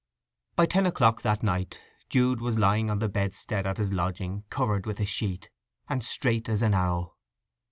By 0.55 0.65
ten 0.65 0.87
o'clock 0.87 1.21
that 1.21 1.43
night 1.43 1.79
Jude 2.09 2.41
was 2.41 2.57
lying 2.57 2.89
on 2.89 2.97
the 2.97 3.07
bedstead 3.07 3.67
at 3.67 3.77
his 3.77 3.93
lodging 3.93 4.45
covered 4.49 4.87
with 4.87 4.99
a 4.99 5.05
sheet, 5.05 5.51
and 5.87 6.03
straight 6.03 6.49
as 6.49 6.63
an 6.63 6.73
arrow. 6.73 7.13